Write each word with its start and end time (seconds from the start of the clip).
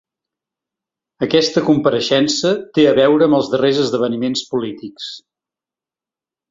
Aquesta 1.27 1.63
compareixença 1.67 2.55
té 2.79 2.87
a 2.93 2.97
veure 3.03 3.29
amb 3.29 3.41
els 3.41 3.53
darrers 3.55 3.85
esdeveniments 3.87 4.45
polítics. 4.55 5.17